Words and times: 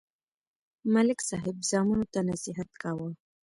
ملک 0.93 1.19
صاحب 1.29 1.57
زامنو 1.69 2.05
ته 2.13 2.19
نصیحت 2.29 2.69
کاوه. 2.81 3.09